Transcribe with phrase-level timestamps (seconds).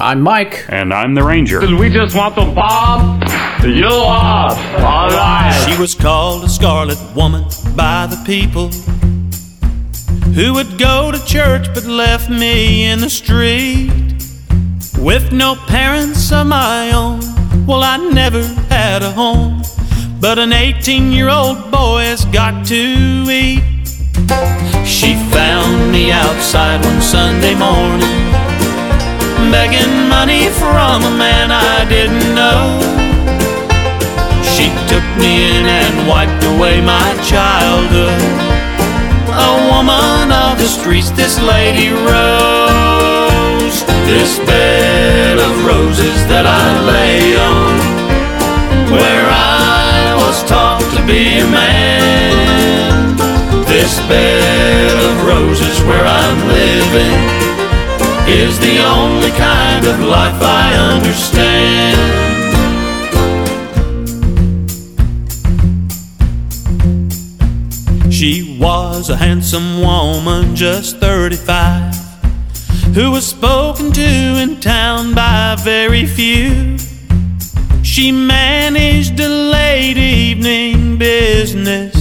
[0.00, 0.64] I'm Mike.
[0.70, 1.60] And I'm the Ranger.
[1.60, 4.56] Because we just want the Bob to bomb you up.
[4.80, 5.68] All right.
[5.68, 7.44] She was called a scarlet woman
[7.76, 8.68] by the people
[10.32, 13.90] who would go to church but left me in the street
[14.98, 17.20] with no parents of my own.
[17.66, 19.62] Well, I never had a home,
[20.18, 23.62] but an 18 year old boy has got to eat.
[24.86, 28.32] She found me outside one Sunday morning,
[29.48, 32.76] begging money from a man I didn't know.
[34.44, 38.20] She took me in and wiped away my childhood.
[39.32, 43.80] A woman of the streets, this lady Rose.
[44.04, 47.72] This bed of roses that I lay on,
[48.92, 53.16] where I was taught to be a man.
[53.64, 57.59] This bed of roses where I'm living
[58.30, 62.20] is the only kind of life I understand.
[68.12, 71.94] She was a handsome woman, just 35,
[72.94, 76.78] who was spoken to in town by very few.
[77.82, 82.00] She managed a late evening business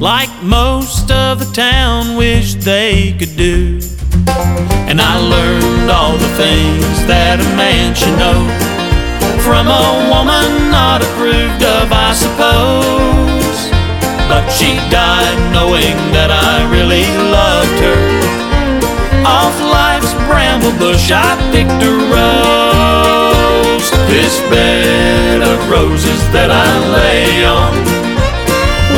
[0.00, 3.80] like most of the town wished they could do.
[4.86, 8.46] And I learned all the things that a man should know
[9.46, 13.58] from a woman not approved of, I suppose.
[14.26, 18.00] But she died knowing that I really loved her.
[19.22, 23.86] Off life's bramble bush, I picked a rose.
[24.10, 27.74] This bed of roses that I lay on,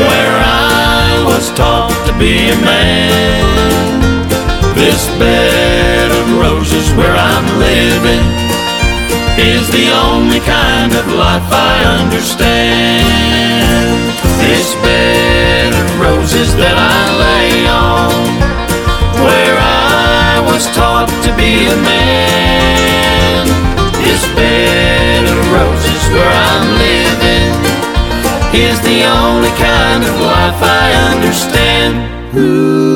[0.05, 4.08] where I was taught to be a man.
[4.77, 5.47] This bed
[7.59, 8.27] living
[9.39, 13.05] is the only kind of life I understand.
[14.42, 18.14] This bed of roses that I lay on,
[19.23, 23.47] where I was taught to be a man.
[24.02, 27.55] This bed of roses where I'm living
[28.55, 31.95] is the only kind of life I understand.
[32.33, 32.87] Kind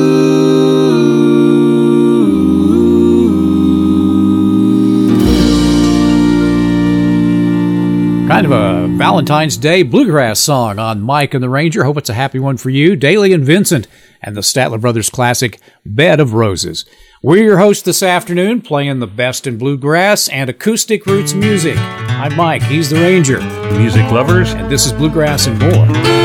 [9.13, 11.83] Valentine's Day bluegrass song on Mike and the Ranger.
[11.83, 12.97] Hope it's a happy one for you.
[12.97, 13.87] Dailey and Vincent
[14.23, 16.83] and the Statler Brothers classic Bed of Roses.
[17.21, 21.77] We're your hosts this afternoon, playing the best in bluegrass and acoustic roots music.
[21.77, 23.39] I'm Mike, he's the Ranger.
[23.77, 26.22] Music lovers, and this is Bluegrass and More.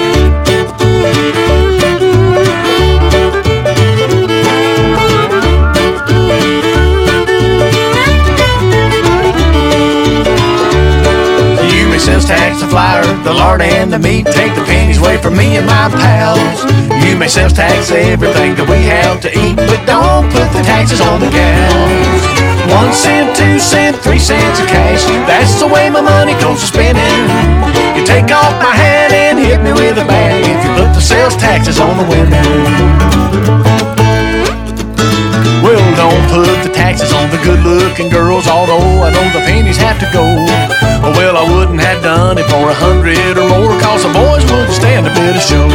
[12.18, 14.26] Sales tax, the flyer, the lard, and the meat.
[14.26, 16.64] Take the pennies away from me and my pals.
[17.04, 21.00] You may sales tax everything that we have to eat, but don't put the taxes
[21.00, 22.22] on the gals.
[22.74, 25.04] One cent, two cent, three cents of cash.
[25.30, 27.22] That's the way my money goes to spending.
[27.94, 31.04] You take off my hat and hit me with a bat if you put the
[31.04, 32.42] sales taxes on the women.
[35.62, 39.78] Well, don't put the taxes on the good looking girls, although I know the pennies
[39.78, 40.87] have to go.
[41.16, 44.74] Well, I wouldn't have done it for a hundred or more, cause the boys wouldn't
[44.74, 45.66] stand a bit of show.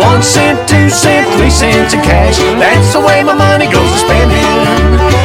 [0.00, 3.98] One cent, two cent, three cents in cash, that's the way my money goes to
[3.98, 4.44] spending.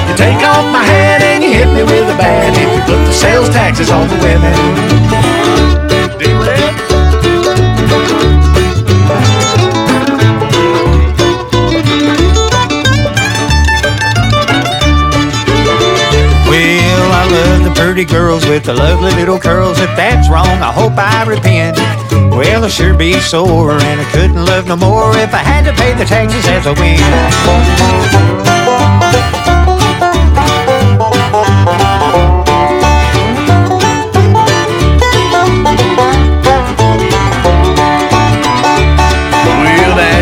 [0.07, 3.01] You take off my hat and you hit me with a bat if you put
[3.05, 4.53] the sales taxes on the women.
[17.99, 19.77] Pretty girls with the lovely little curls.
[19.79, 21.77] If that's wrong, I hope I repent.
[22.31, 25.73] Well, I sure be sore, and I couldn't love no more if I had to
[25.73, 28.48] pay the taxes as I went.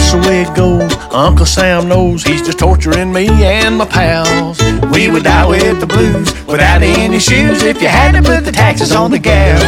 [0.08, 0.94] That's the way it goes.
[1.12, 4.60] Uncle Sam knows he's just torturing me and my pals.
[4.92, 8.52] We would die with the blues without any shoes if you had to put the
[8.52, 9.62] taxes on the gals.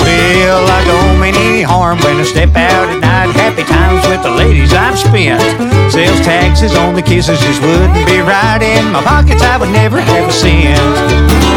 [0.00, 3.36] Well, I don't mean any harm when I step out at night.
[3.36, 5.42] Happy times with the ladies I've spent.
[5.92, 8.62] Sales taxes on the kisses just wouldn't be right.
[8.62, 11.51] In my pockets, I would never have a cent.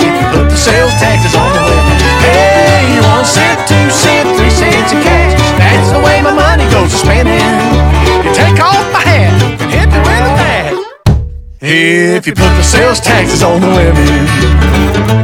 [0.00, 1.96] You put the sales taxes on the women.
[2.22, 5.34] Hey, one cent, two cent, three cents in cash.
[5.58, 7.38] That's the way my money goes to spending.
[8.24, 10.74] You take off my hat and hit me with a bat.
[11.60, 15.18] If you put the sales taxes on the women.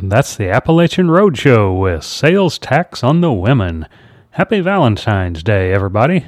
[0.00, 3.86] That's the Appalachian Roadshow with sales tax on the women.
[4.30, 6.26] Happy Valentine's Day, everybody.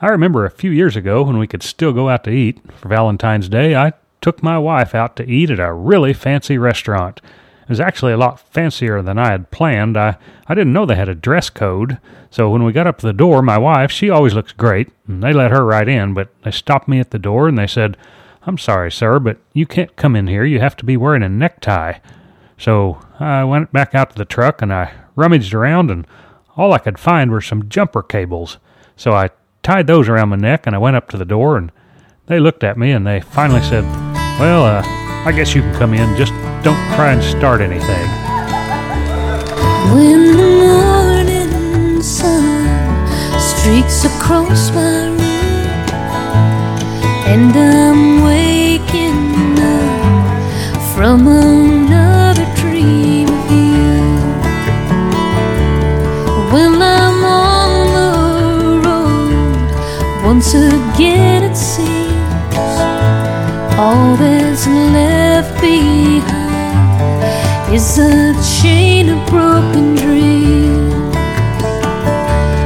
[0.00, 2.60] I remember a few years ago when we could still go out to eat.
[2.76, 7.20] For Valentine's Day, I took my wife out to eat at a really fancy restaurant.
[7.62, 9.96] It was actually a lot fancier than I had planned.
[9.96, 10.16] I,
[10.46, 11.98] I didn't know they had a dress code,
[12.30, 15.22] so when we got up to the door, my wife, she always looks great, and
[15.22, 17.96] they let her right in, but they stopped me at the door and they said,
[18.42, 20.44] I'm sorry, sir, but you can't come in here.
[20.44, 21.98] You have to be wearing a necktie.
[22.56, 26.06] So I went back out to the truck and I rummaged around, and
[26.56, 28.58] all I could find were some jumper cables.
[28.96, 29.30] So I
[29.68, 31.70] tied those around my neck and I went up to the door, and
[32.24, 33.84] they looked at me and they finally said,
[34.40, 34.82] Well, uh,
[35.26, 36.16] I guess you can come in.
[36.16, 36.32] Just
[36.64, 38.08] don't try and start anything.
[39.92, 42.64] When the morning sun
[43.38, 44.87] streaks across my
[67.96, 70.92] a chain of broken dreams.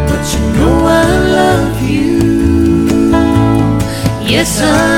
[0.08, 1.04] But you know I
[1.38, 2.18] love you.
[4.26, 4.91] Yes, I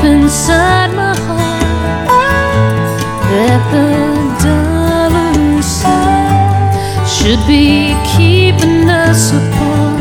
[0.00, 2.08] deep inside my heart
[3.30, 3.88] that the
[4.44, 10.00] dollar sign should be keeping us apart.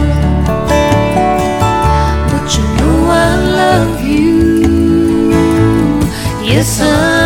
[2.31, 5.31] But you know I love you.
[6.43, 7.18] Yes, I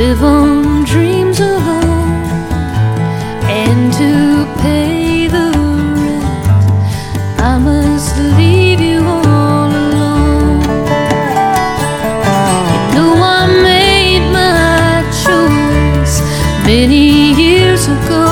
[0.00, 2.24] live on dreams alone.
[3.62, 4.12] And to
[4.62, 5.46] pay the
[6.00, 6.24] rent,
[7.38, 10.62] I must leave you all alone.
[12.72, 16.14] You know I made my choice
[16.64, 18.26] many years ago.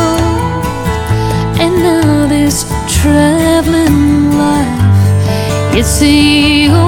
[1.63, 2.57] And now this
[2.97, 6.88] traveling life, it's the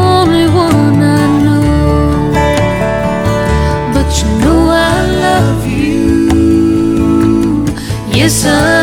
[8.30, 8.79] Yes,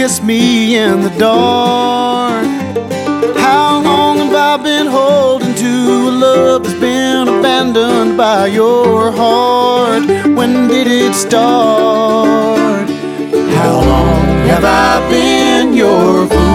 [0.00, 2.46] Kiss me in the dark.
[3.36, 5.72] How long have I been holding to
[6.08, 10.06] a love that's been abandoned by your heart?
[10.38, 12.88] When did it start?
[13.58, 16.49] How long have I been your fool?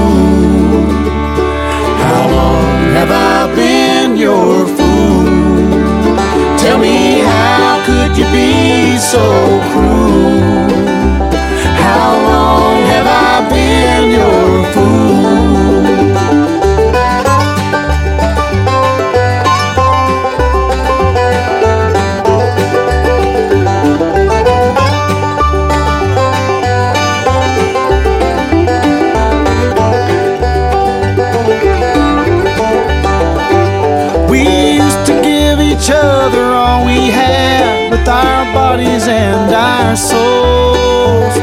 [35.76, 41.34] each other all we had with our bodies and our souls.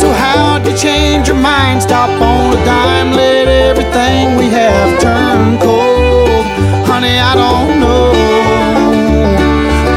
[0.00, 1.82] So, how'd you change your mind?
[1.82, 6.44] Stop on a dime, let everything we have turn cold.
[6.86, 8.12] Honey, I don't know.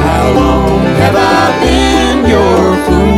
[0.08, 3.13] How long have I been your fool?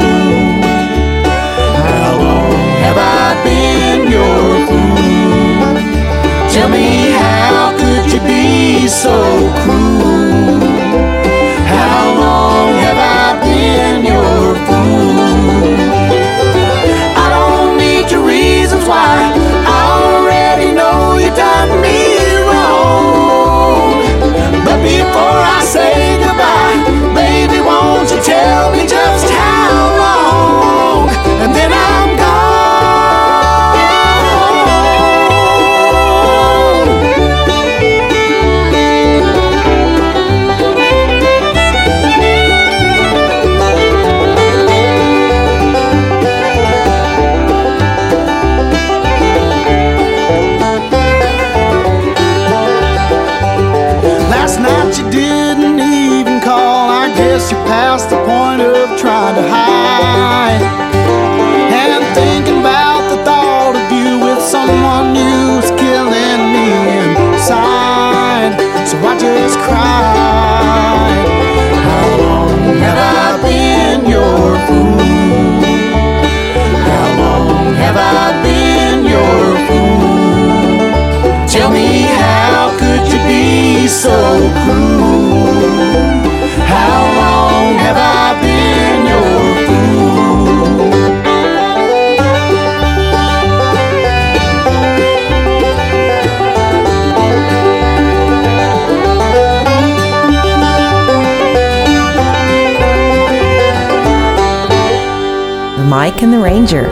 [106.16, 106.86] Rick and the Ranger.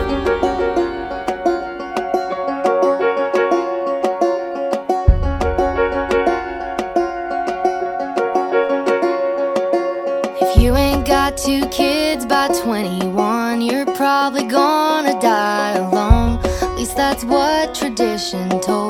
[10.42, 16.40] If you ain't got two kids by 21, you're probably gonna die alone.
[16.62, 18.83] At least that's what tradition told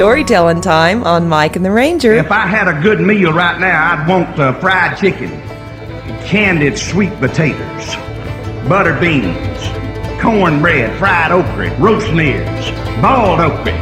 [0.00, 2.14] Storytelling time on Mike and the Ranger.
[2.14, 5.28] If I had a good meal right now, I'd want uh, fried chicken,
[6.24, 7.96] candied sweet potatoes,
[8.66, 9.60] buttered beans,
[10.18, 12.70] cornbread, fried okra, roast ears,
[13.02, 13.74] boiled okra.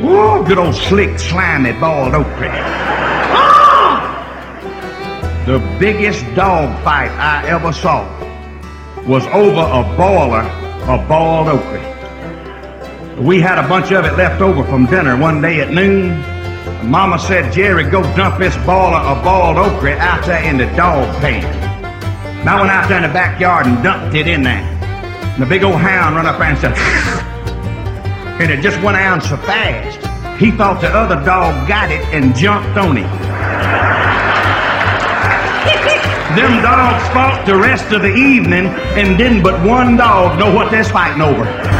[0.00, 2.52] Whoa, good old slick, slimy boiled okra.
[3.34, 4.22] Ah!
[5.44, 8.06] The biggest dog fight I ever saw
[9.08, 10.44] was over a boiler
[10.86, 11.97] of boiled okra.
[13.20, 16.20] We had a bunch of it left over from dinner one day at noon.
[16.88, 21.04] Mama said, Jerry, go dump this ball of boiled okra out there in the dog
[21.20, 21.44] pen.
[21.44, 24.62] And I went out there in the backyard and dumped it in there.
[24.62, 26.78] And the big old hound run up there and said,
[28.40, 29.98] and it just went out so fast.
[30.40, 33.02] He thought the other dog got it and jumped on him.
[36.38, 40.70] Them dogs fought the rest of the evening and didn't but one dog know what
[40.70, 41.77] they're fighting over.